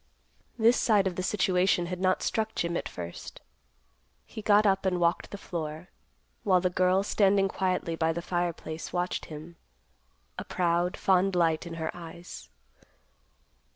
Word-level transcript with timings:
This 0.57 0.79
side 0.79 1.05
of 1.05 1.15
the 1.15 1.21
situation 1.21 1.85
had 1.85 1.99
not 1.99 2.23
struck 2.23 2.55
Jim 2.55 2.75
at 2.75 2.89
first. 2.89 3.39
He 4.25 4.41
got 4.41 4.65
up 4.65 4.83
and 4.83 4.99
walked 4.99 5.29
the 5.29 5.37
floor, 5.37 5.89
while 6.41 6.59
the 6.59 6.71
girl, 6.71 7.03
standing 7.03 7.47
quietly 7.47 7.95
by 7.95 8.11
the 8.11 8.23
fireplace, 8.23 8.91
watched 8.91 9.25
him, 9.25 9.57
a 10.39 10.43
proud, 10.43 10.97
fond 10.97 11.35
light 11.35 11.67
in 11.67 11.75
her 11.75 11.95
eyes. 11.95 12.49